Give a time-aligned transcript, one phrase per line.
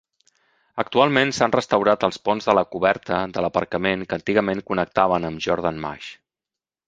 [0.83, 5.81] Actualment s'han restaurat els ponts de la coberta de l'aparcament que antigament connectaven amb Jordan
[5.85, 6.09] Mash.